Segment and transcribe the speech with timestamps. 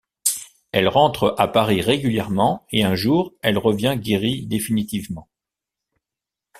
[0.71, 5.27] Elle rentre à Paris régulièrement et un jour, elle revient guérie définitivement.